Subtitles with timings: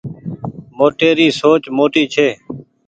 [0.77, 2.27] موٽي ري سوچ موٽي ڇي